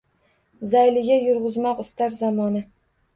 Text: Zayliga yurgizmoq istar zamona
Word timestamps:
Zayliga 0.71 1.17
yurgizmoq 1.25 1.83
istar 1.83 2.17
zamona 2.23 2.63